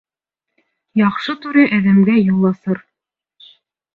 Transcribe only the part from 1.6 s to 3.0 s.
әҙәмгә юл асыр